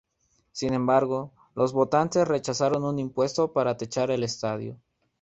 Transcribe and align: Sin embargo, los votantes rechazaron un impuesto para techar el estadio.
Sin 0.51 0.73
embargo, 0.73 1.31
los 1.53 1.73
votantes 1.73 2.27
rechazaron 2.27 2.83
un 2.85 2.97
impuesto 2.97 3.53
para 3.53 3.77
techar 3.77 4.09
el 4.09 4.23
estadio. 4.23 4.79